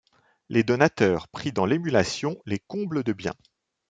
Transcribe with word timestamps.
Les 0.49 0.63
donateurs, 0.63 1.27
pris 1.27 1.51
dans 1.51 1.67
l'émulation, 1.67 2.35
les 2.47 2.57
comblent 2.57 3.03
de 3.03 3.13
biens. 3.13 3.35